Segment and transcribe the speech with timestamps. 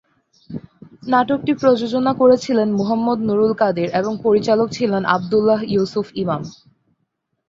[1.03, 6.41] নাটকটি প্রযোজনা করেছিলেন মুহাম্মদ নূরুল কাদির এবং পরিচালক ছিলেন আব্দুল্লাহ ইউসুফ ইমাম।